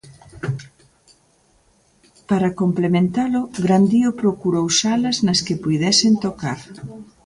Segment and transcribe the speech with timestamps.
[2.29, 6.59] Para complementalo, Grandío procurou salas nas que puidesen tocar.